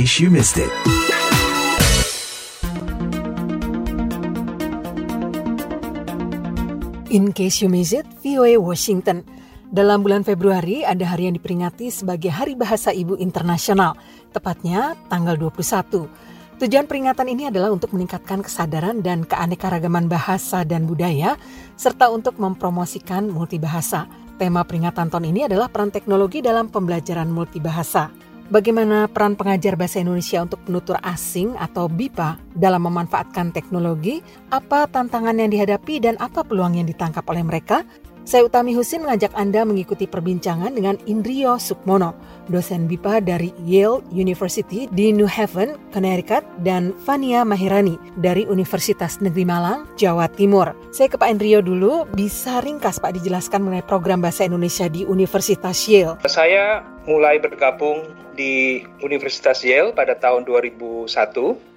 [0.00, 0.72] case you missed it.
[7.12, 9.28] In case you missed it, VOA Washington.
[9.68, 13.92] Dalam bulan Februari ada hari yang diperingati sebagai Hari Bahasa Ibu Internasional,
[14.32, 16.08] tepatnya tanggal 21.
[16.64, 21.36] Tujuan peringatan ini adalah untuk meningkatkan kesadaran dan keanekaragaman bahasa dan budaya,
[21.76, 24.08] serta untuk mempromosikan multibahasa.
[24.40, 28.29] Tema peringatan tahun ini adalah peran teknologi dalam pembelajaran multibahasa.
[28.50, 34.26] Bagaimana peran pengajar bahasa Indonesia untuk penutur asing atau BIPA dalam memanfaatkan teknologi?
[34.50, 37.86] Apa tantangan yang dihadapi dan apa peluang yang ditangkap oleh mereka?
[38.26, 42.12] Saya Utami Husin mengajak Anda mengikuti perbincangan dengan Indrio Sukmono,
[42.50, 49.46] dosen BIPA dari Yale University di New Haven, Connecticut, dan Fania Mahirani dari Universitas Negeri
[49.46, 50.74] Malang, Jawa Timur.
[50.90, 55.86] Saya ke Pak Indrio dulu, bisa ringkas Pak dijelaskan mengenai program Bahasa Indonesia di Universitas
[55.86, 56.18] Yale?
[56.26, 58.06] Saya mulai bergabung
[58.38, 61.10] di Universitas Yale pada tahun 2001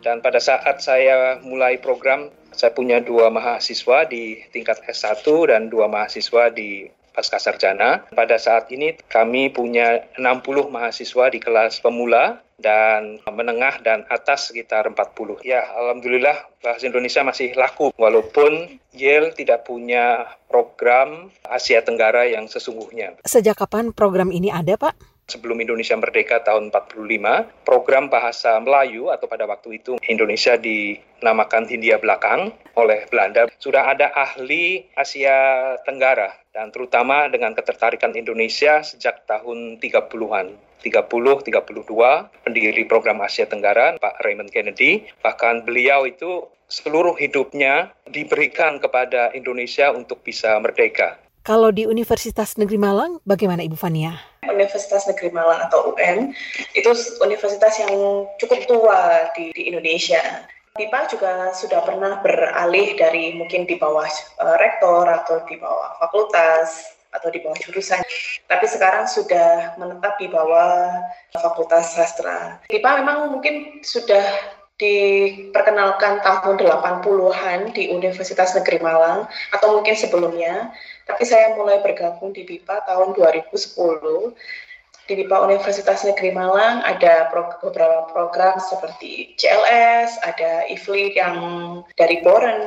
[0.06, 5.90] dan pada saat saya mulai program saya punya dua mahasiswa di tingkat S1 dan dua
[5.90, 8.06] mahasiswa di pasca sarjana.
[8.14, 14.86] Pada saat ini kami punya 60 mahasiswa di kelas pemula dan menengah dan atas sekitar
[14.86, 15.42] 40.
[15.46, 23.18] Ya, alhamdulillah bahasa Indonesia masih laku walaupun Yale tidak punya program Asia Tenggara yang sesungguhnya.
[23.26, 25.13] Sejak kapan program ini ada, Pak?
[25.28, 31.98] Sebelum Indonesia merdeka tahun 45, program bahasa Melayu atau pada waktu itu Indonesia dinamakan Hindia
[32.00, 33.48] Belakang oleh Belanda.
[33.60, 40.76] Sudah ada ahli Asia Tenggara dan terutama dengan ketertarikan Indonesia sejak tahun 30-an.
[40.84, 45.08] 30, 32, pendiri program Asia Tenggara, Pak Raymond Kennedy.
[45.24, 51.24] Bahkan beliau itu seluruh hidupnya diberikan kepada Indonesia untuk bisa merdeka.
[51.44, 54.16] Kalau di Universitas Negeri Malang, bagaimana Ibu Fania?
[54.48, 56.32] Universitas Negeri Malang atau UN
[56.72, 56.88] itu
[57.20, 60.24] universitas yang cukup tua di, di Indonesia.
[60.80, 64.08] PIPA juga sudah pernah beralih dari mungkin di bawah
[64.40, 68.00] uh, rektor atau di bawah fakultas atau di bawah jurusan,
[68.48, 70.96] tapi sekarang sudah menetap di bawah
[71.36, 72.64] fakultas sastra.
[72.72, 74.24] PIPA memang mungkin sudah
[74.82, 80.74] diperkenalkan tahun 80-an di Universitas Negeri Malang atau mungkin sebelumnya
[81.06, 83.54] tapi saya mulai bergabung di BIPA tahun 2010.
[85.04, 87.28] Di BIPA Universitas Negeri Malang ada
[87.60, 91.38] beberapa program seperti CLS, ada IFLI yang
[92.00, 92.64] dari Boren,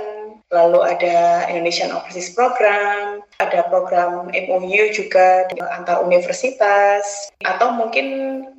[0.53, 8.07] lalu ada Indonesian Overseas Program, ada program MOU juga antar universitas, atau mungkin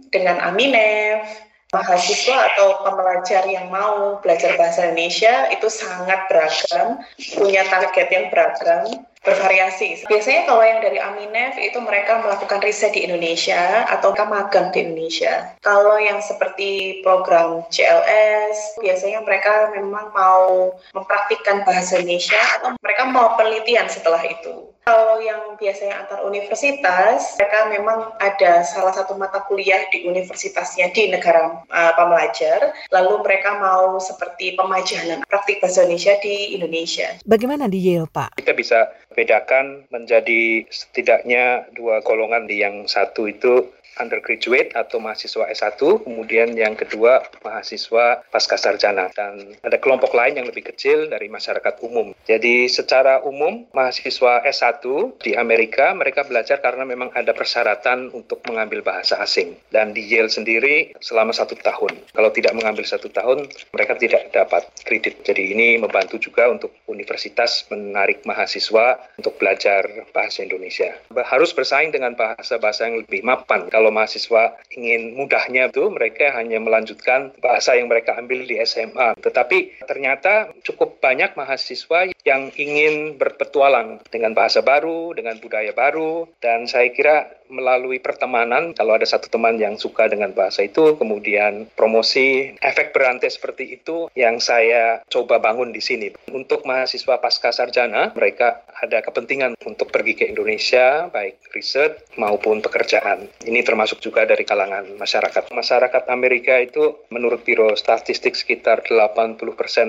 [0.09, 7.03] dengan Aminef, mahasiswa atau pembelajar yang mau belajar bahasa Indonesia itu sangat beragam,
[7.35, 10.07] punya target yang beragam bervariasi.
[10.07, 15.51] Biasanya kalau yang dari Aminef itu mereka melakukan riset di Indonesia atau magang di Indonesia.
[15.59, 23.35] Kalau yang seperti program CLS, biasanya mereka memang mau mempraktikkan bahasa Indonesia atau mereka mau
[23.35, 24.72] penelitian setelah itu.
[24.88, 31.12] Kalau yang biasanya antar universitas, mereka memang ada salah satu mata kuliah di universitasnya di
[31.12, 37.20] negara uh, pembelajar, lalu mereka mau seperti pemajanan praktik bahasa Indonesia di Indonesia.
[37.28, 38.40] Bagaimana di Yale, Pak?
[38.40, 43.68] Kita bisa bedakan menjadi setidaknya dua golongan di yang satu itu
[44.00, 50.47] undergraduate atau mahasiswa S1, kemudian yang kedua mahasiswa pasca sarjana dan ada kelompok lain yang
[50.50, 52.13] lebih kecil dari masyarakat umum.
[52.25, 54.84] Jadi secara umum mahasiswa S1
[55.22, 60.31] di Amerika mereka belajar karena memang ada persyaratan untuk mengambil bahasa asing dan di Yale
[60.31, 61.97] sendiri selama satu tahun.
[62.13, 65.24] Kalau tidak mengambil satu tahun mereka tidak dapat kredit.
[65.24, 70.96] Jadi ini membantu juga untuk universitas menarik mahasiswa untuk belajar bahasa Indonesia.
[71.28, 73.68] Harus bersaing dengan bahasa-bahasa yang lebih mapan.
[73.72, 79.16] Kalau kalau mahasiswa ingin mudahnya itu mereka hanya melanjutkan bahasa yang mereka ambil di SMA.
[79.16, 86.68] Tetapi ternyata cukup banyak mahasiswa yang ingin berpetualang dengan bahasa baru, dengan budaya baru, dan
[86.68, 92.60] saya kira melalui pertemanan, kalau ada satu teman yang suka dengan bahasa itu, kemudian promosi,
[92.60, 96.12] efek berantai seperti itu yang saya coba bangun di sini.
[96.36, 103.31] Untuk mahasiswa pasca sarjana, mereka ada kepentingan untuk pergi ke Indonesia, baik riset maupun pekerjaan.
[103.48, 105.53] Ini termasuk juga dari kalangan masyarakat.
[105.53, 109.38] Masyarakat Amerika itu menurut Biro Statistik sekitar 80%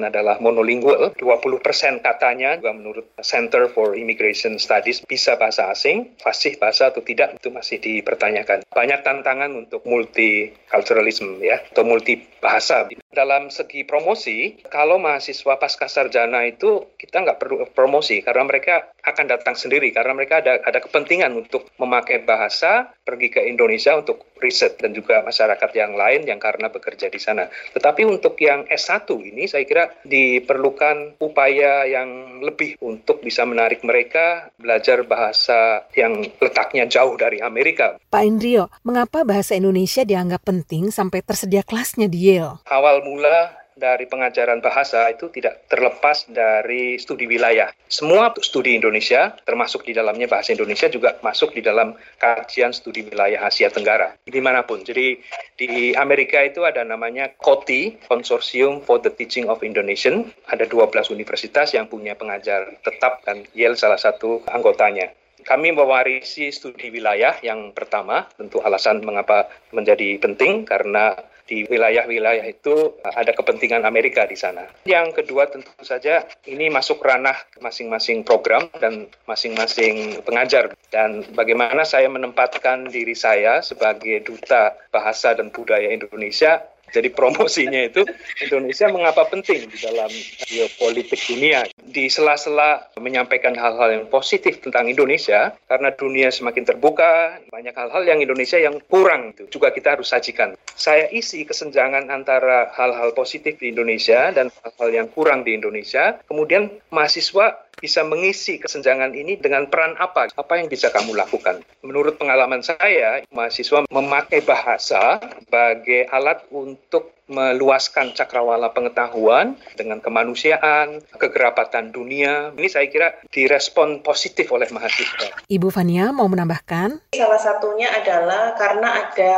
[0.05, 6.59] adalah monolingual, 20% kata katanya juga menurut Center for Immigration Studies bisa bahasa asing, fasih
[6.59, 8.67] bahasa atau tidak itu masih dipertanyakan.
[8.69, 12.91] Banyak tantangan untuk multiculturalism ya atau multi bahasa.
[13.09, 19.27] Dalam segi promosi, kalau mahasiswa pasca sarjana itu kita nggak perlu promosi karena mereka akan
[19.31, 24.27] datang sendiri karena mereka ada ada kepentingan untuk memakai bahasa pergi ke Indonesia Indonesia untuk
[24.43, 27.47] riset dan juga masyarakat yang lain yang karena bekerja di sana.
[27.75, 34.51] Tetapi untuk yang S1 ini saya kira diperlukan upaya yang lebih untuk bisa menarik mereka
[34.59, 37.99] belajar bahasa yang letaknya jauh dari Amerika.
[38.11, 42.63] Pak Indrio, mengapa bahasa Indonesia dianggap penting sampai tersedia kelasnya di Yale?
[42.67, 47.71] Awal mula dari pengajaran bahasa itu tidak terlepas dari studi wilayah.
[47.87, 53.47] Semua studi Indonesia, termasuk di dalamnya bahasa Indonesia, juga masuk di dalam kajian studi wilayah
[53.47, 54.83] Asia Tenggara, di mana pun.
[54.83, 55.23] Jadi
[55.55, 60.35] di Amerika itu ada namanya COTI, Consortium for the Teaching of Indonesian.
[60.51, 65.15] Ada 12 universitas yang punya pengajar tetap, dan Yale salah satu anggotanya
[65.49, 71.17] kami mewarisi studi wilayah yang pertama, tentu alasan mengapa menjadi penting karena
[71.49, 74.69] di wilayah-wilayah itu uh, ada kepentingan Amerika di sana.
[74.85, 77.35] Yang kedua tentu saja ini masuk ranah
[77.65, 85.49] masing-masing program dan masing-masing pengajar dan bagaimana saya menempatkan diri saya sebagai duta bahasa dan
[85.49, 86.61] budaya Indonesia
[86.93, 88.05] jadi promosinya itu
[88.45, 90.11] Indonesia mengapa penting di dalam
[90.49, 91.69] geopolitik dunia.
[91.89, 98.19] Di sela-sela menyampaikan hal-hal yang positif tentang Indonesia, karena dunia semakin terbuka, banyak hal-hal yang
[98.21, 100.57] Indonesia yang kurang itu juga kita harus sajikan.
[100.79, 106.21] Saya isi kesenjangan antara hal-hal positif di Indonesia dan hal-hal yang kurang di Indonesia.
[106.29, 110.31] Kemudian mahasiswa bisa mengisi kesenjangan ini dengan peran apa?
[110.35, 111.63] Apa yang bisa kamu lakukan?
[111.83, 121.93] Menurut pengalaman saya, mahasiswa memakai bahasa sebagai alat untuk meluaskan cakrawala pengetahuan dengan kemanusiaan, kegerapatan
[121.93, 122.51] dunia.
[122.57, 125.45] Ini saya kira direspon positif oleh mahasiswa.
[125.47, 127.13] Ibu Fania mau menambahkan?
[127.13, 129.33] Salah satunya adalah karena ada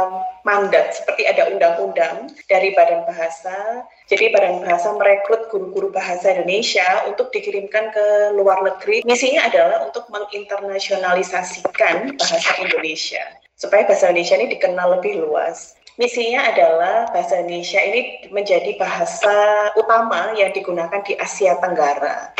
[0.46, 3.84] mandat, seperti ada undang-undang dari Badan Bahasa.
[4.08, 8.06] Jadi Badan Bahasa merekrut guru-guru bahasa Indonesia untuk dikirimkan ke
[8.38, 9.02] luar negeri.
[9.06, 13.22] Misinya adalah untuk menginternasionalisasikan bahasa Indonesia
[13.60, 15.76] supaya bahasa Indonesia ini dikenal lebih luas.
[15.98, 19.34] Misinya adalah bahasa Indonesia ini menjadi bahasa
[19.74, 22.30] utama yang digunakan di Asia Tenggara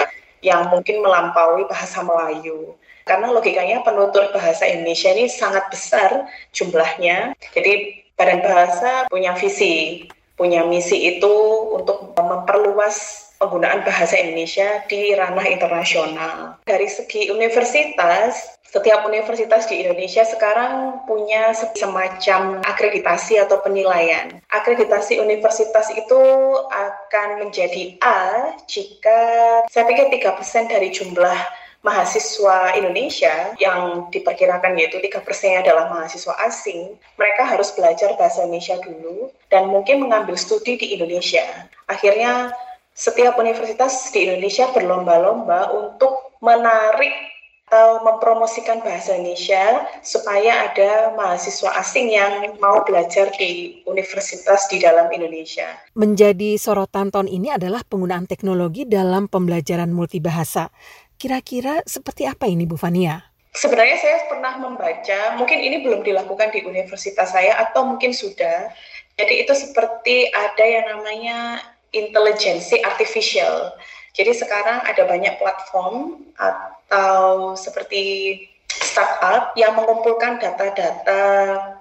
[0.40, 2.78] yang mungkin melampaui bahasa Melayu.
[3.04, 7.34] Karena logikanya penutur bahasa Indonesia ini sangat besar jumlahnya.
[7.50, 10.04] Jadi Badan Bahasa punya visi,
[10.40, 11.34] punya misi itu
[11.76, 16.56] untuk memperluas penggunaan bahasa Indonesia di ranah internasional.
[16.64, 24.40] Dari segi universitas, setiap universitas di Indonesia sekarang punya semacam akreditasi atau penilaian.
[24.48, 26.22] Akreditasi universitas itu
[26.72, 29.20] akan menjadi A jika
[29.68, 31.38] saya pikir 3% dari jumlah
[31.80, 38.76] mahasiswa Indonesia yang diperkirakan yaitu 3 persennya adalah mahasiswa asing, mereka harus belajar bahasa Indonesia
[38.84, 41.44] dulu dan mungkin mengambil studi di Indonesia.
[41.88, 42.52] Akhirnya
[42.92, 47.12] setiap universitas di Indonesia berlomba-lomba untuk menarik
[47.70, 55.06] atau mempromosikan bahasa Indonesia supaya ada mahasiswa asing yang mau belajar di universitas di dalam
[55.14, 55.78] Indonesia.
[55.94, 60.74] Menjadi sorotan tahun ini adalah penggunaan teknologi dalam pembelajaran multibahasa.
[61.20, 63.20] Kira-kira seperti apa ini Bu Fania?
[63.52, 68.72] Sebenarnya saya pernah membaca, mungkin ini belum dilakukan di universitas saya atau mungkin sudah.
[69.20, 71.60] Jadi itu seperti ada yang namanya
[71.92, 73.76] intelijensi artificial.
[74.16, 78.40] Jadi sekarang ada banyak platform atau seperti
[78.80, 81.20] startup yang mengumpulkan data-data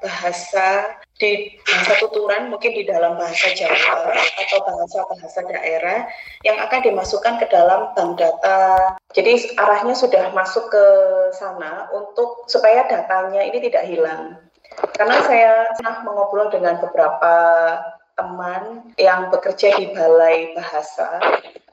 [0.04, 6.08] bahasa di bahasa tuturan mungkin di dalam bahasa Jawa atau bahasa-bahasa daerah
[6.48, 8.96] yang akan dimasukkan ke dalam bank data.
[9.12, 10.86] Jadi arahnya sudah masuk ke
[11.36, 14.40] sana untuk supaya datanya ini tidak hilang.
[14.96, 17.36] Karena saya pernah mengobrol dengan beberapa
[18.16, 21.20] teman yang bekerja di balai bahasa,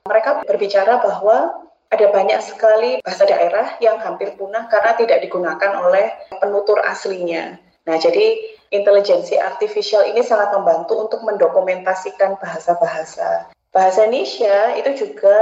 [0.06, 6.10] mereka berbicara bahwa ada banyak sekali bahasa daerah yang hampir punah karena tidak digunakan oleh
[6.42, 7.62] penutur aslinya.
[7.86, 13.50] Nah, jadi intelijensi artificial ini sangat membantu untuk mendokumentasikan bahasa-bahasa.
[13.76, 15.38] Bahasa Indonesia itu juga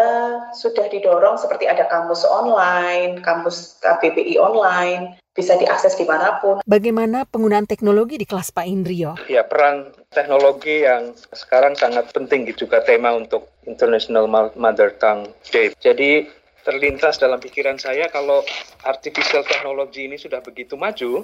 [0.58, 6.58] sudah didorong seperti ada kamus online, kamus KBBI online, bisa diakses di mana pun.
[6.66, 9.14] Bagaimana penggunaan teknologi di kelas Pak Indrio?
[9.30, 15.70] Ya, peran teknologi yang sekarang sangat penting juga tema untuk International Mother Tongue Day.
[15.78, 16.26] Jadi
[16.66, 18.42] terlintas dalam pikiran saya kalau
[18.82, 21.22] artificial technology ini sudah begitu maju,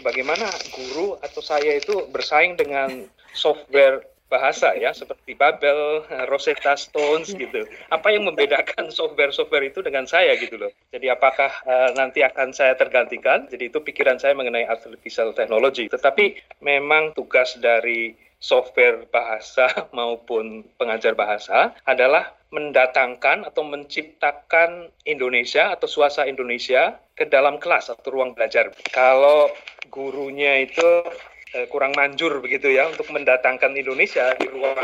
[0.00, 7.66] bagaimana guru atau saya itu bersaing dengan software bahasa ya seperti Babel, Rosetta Stones gitu.
[7.90, 10.70] Apa yang membedakan software-software itu dengan saya gitu loh.
[10.94, 13.50] Jadi apakah uh, nanti akan saya tergantikan?
[13.50, 15.90] Jadi itu pikiran saya mengenai artificial technology.
[15.90, 19.66] Tetapi memang tugas dari software bahasa
[19.98, 28.10] maupun pengajar bahasa adalah mendatangkan atau menciptakan Indonesia atau suasana Indonesia ke dalam kelas atau
[28.10, 28.74] ruang belajar.
[28.90, 29.50] Kalau
[29.86, 31.06] gurunya itu
[31.54, 34.74] eh, kurang manjur begitu ya untuk mendatangkan Indonesia di ruang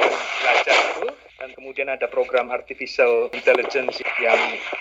[0.42, 4.38] belajar itu dan kemudian ada program artificial intelligence yang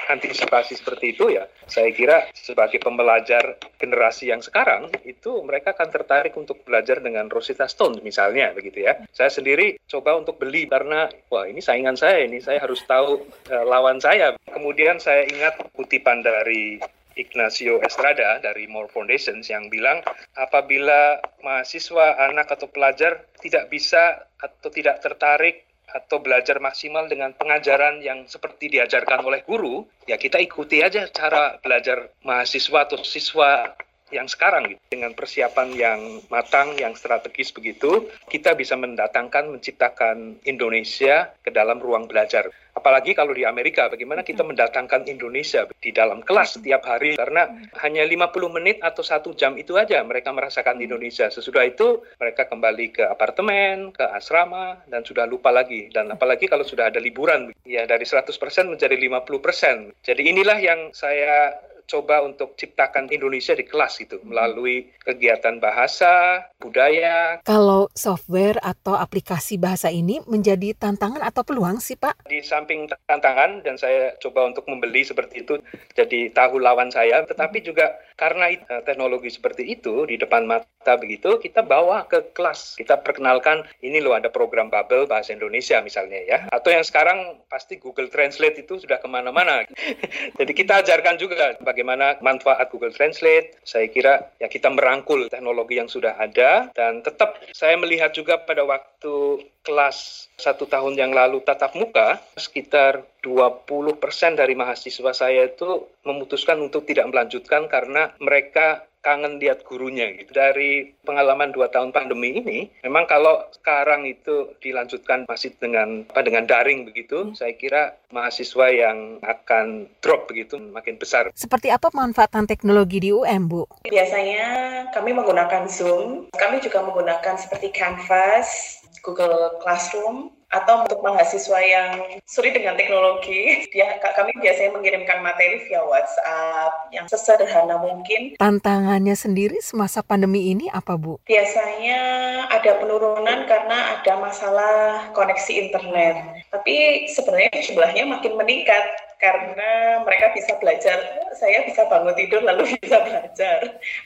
[0.07, 1.47] antisipasi seperti itu ya.
[1.67, 7.67] Saya kira sebagai pembelajar generasi yang sekarang itu mereka akan tertarik untuk belajar dengan Rosetta
[7.67, 9.03] Stone misalnya begitu ya.
[9.11, 13.19] Saya sendiri coba untuk beli karena wah ini saingan saya ini saya harus tahu
[13.51, 14.39] uh, lawan saya.
[14.47, 16.79] Kemudian saya ingat kutipan dari
[17.15, 20.03] Ignacio Estrada dari More Foundations yang bilang
[20.35, 25.63] apabila mahasiswa, anak atau pelajar tidak bisa atau tidak tertarik
[25.95, 31.55] atau belajar maksimal dengan pengajaran yang seperti diajarkan oleh guru, ya kita ikuti aja cara
[31.63, 33.71] belajar mahasiswa atau siswa
[34.13, 34.81] yang sekarang gitu.
[34.93, 42.05] dengan persiapan yang matang, yang strategis begitu, kita bisa mendatangkan, menciptakan Indonesia ke dalam ruang
[42.05, 42.53] belajar.
[42.75, 47.47] Apalagi kalau di Amerika, bagaimana kita mendatangkan Indonesia di dalam kelas setiap hari, karena
[47.81, 51.31] hanya 50 menit atau satu jam itu aja mereka merasakan Indonesia.
[51.31, 55.87] Sesudah itu mereka kembali ke apartemen, ke asrama, dan sudah lupa lagi.
[55.87, 58.27] Dan apalagi kalau sudah ada liburan, ya dari 100%
[58.67, 59.95] menjadi 50%.
[60.03, 67.39] Jadi inilah yang saya coba untuk ciptakan Indonesia di kelas itu melalui kegiatan bahasa, budaya.
[67.45, 72.25] Kalau software atau aplikasi bahasa ini menjadi tantangan atau peluang sih Pak?
[72.27, 75.61] Di samping tantangan dan saya coba untuk membeli seperti itu
[75.93, 81.41] jadi tahu lawan saya, tetapi juga karena eh, teknologi seperti itu di depan mata begitu
[81.41, 82.77] kita bawa ke kelas.
[82.77, 86.39] Kita perkenalkan ini loh ada program Bubble bahasa Indonesia misalnya ya.
[86.53, 89.65] Atau yang sekarang pasti Google Translate itu sudah ke mana-mana.
[90.39, 93.57] jadi kita ajarkan juga bagaimana manfaat Google Translate.
[93.65, 98.61] Saya kira ya kita merangkul teknologi yang sudah ada dan tetap saya melihat juga pada
[98.61, 103.97] waktu kelas satu tahun yang lalu tatap muka, sekitar 20%
[104.37, 110.33] dari mahasiswa saya itu memutuskan untuk tidak melanjutkan karena mereka kangen lihat gurunya gitu.
[110.33, 116.49] Dari pengalaman dua tahun pandemi ini, memang kalau sekarang itu dilanjutkan masih dengan apa dengan
[116.49, 117.37] daring begitu, hmm.
[117.37, 121.29] saya kira mahasiswa yang akan drop begitu makin besar.
[121.37, 123.69] Seperti apa pemanfaatan teknologi di UM, Bu?
[123.85, 124.47] Biasanya
[124.89, 132.55] kami menggunakan Zoom, kami juga menggunakan seperti Canvas, Google Classroom, atau untuk mahasiswa yang sulit
[132.55, 138.39] dengan teknologi, dia kami biasanya mengirimkan materi via WhatsApp yang sesederhana mungkin.
[138.39, 141.19] Tantangannya sendiri semasa pandemi ini apa, Bu?
[141.27, 141.99] Biasanya
[142.47, 146.47] ada penurunan karena ada masalah koneksi internet.
[146.53, 148.85] Tapi sebenarnya jumlahnya makin meningkat
[149.19, 150.97] karena mereka bisa belajar.
[151.35, 153.59] Saya bisa bangun tidur lalu bisa belajar.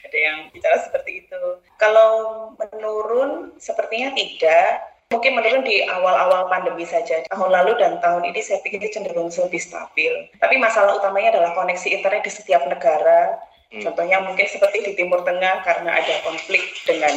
[0.08, 1.42] Ada yang bicara seperti itu.
[1.78, 2.10] Kalau
[2.58, 7.26] menurun sepertinya tidak Mungkin menurun di awal-awal pandemi saja.
[7.26, 10.30] Tahun lalu dan tahun ini saya pikir cenderung lebih stabil.
[10.38, 13.34] Tapi masalah utamanya adalah koneksi internet di setiap negara.
[13.74, 13.82] Hmm.
[13.90, 17.10] Contohnya mungkin seperti di Timur Tengah karena ada konflik dengan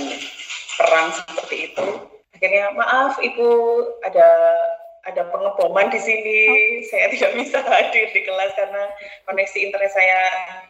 [0.73, 1.85] perang seperti itu.
[2.33, 3.49] Akhirnya maaf Ibu
[4.01, 4.29] ada
[5.03, 6.39] ada pengeboman di sini.
[6.87, 8.83] Saya tidak bisa hadir di kelas karena
[9.27, 10.19] koneksi internet saya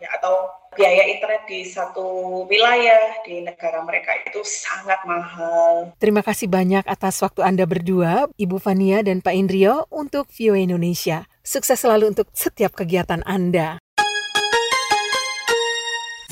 [0.01, 2.05] ya, atau biaya internet di satu
[2.49, 5.93] wilayah di negara mereka itu sangat mahal.
[6.01, 11.29] Terima kasih banyak atas waktu Anda berdua, Ibu Fania dan Pak Indrio untuk Vio Indonesia.
[11.45, 13.77] Sukses selalu untuk setiap kegiatan Anda.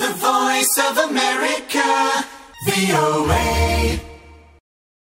[0.01, 2.25] The Voice of America,
[2.65, 4.10] VOA.